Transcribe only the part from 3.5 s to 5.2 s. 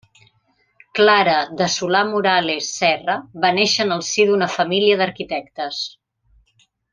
néixer en el si d'una família